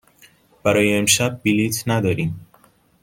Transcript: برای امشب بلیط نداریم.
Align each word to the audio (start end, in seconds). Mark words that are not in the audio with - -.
برای 0.63 0.95
امشب 0.97 1.41
بلیط 1.45 1.75
نداریم. 1.87 2.47